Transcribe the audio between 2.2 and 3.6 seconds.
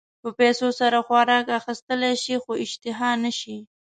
شې خو اشتها نه شې.